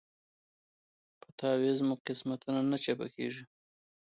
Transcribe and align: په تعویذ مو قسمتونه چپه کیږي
په 1.19 1.27
تعویذ 1.39 1.79
مو 1.87 1.95
قسمتونه 2.05 2.75
چپه 2.83 3.07
کیږي 3.15 3.43